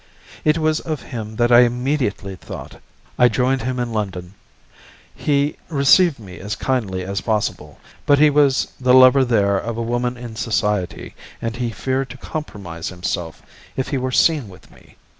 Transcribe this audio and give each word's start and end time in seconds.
It 0.43 0.57
was 0.57 0.79
of 0.79 1.03
him 1.03 1.35
that 1.35 1.51
I 1.51 1.59
immediately 1.59 2.35
thought. 2.35 2.81
I 3.19 3.29
joined 3.29 3.61
him 3.61 3.77
in 3.77 3.93
London. 3.93 4.33
He 5.13 5.57
received 5.69 6.17
me 6.17 6.39
as 6.39 6.55
kindly 6.55 7.03
as 7.03 7.21
possible, 7.21 7.77
but 8.07 8.17
he 8.17 8.31
was 8.31 8.69
the 8.79 8.95
lover 8.95 9.23
there 9.23 9.59
of 9.59 9.77
a 9.77 9.83
woman 9.83 10.17
in 10.17 10.35
society, 10.35 11.13
and 11.39 11.55
he 11.57 11.69
feared 11.69 12.09
to 12.09 12.17
compromise 12.17 12.89
himself 12.89 13.43
if 13.77 13.89
he 13.89 13.99
were 13.99 14.11
seen 14.11 14.49
with 14.49 14.71
me. 14.71 14.95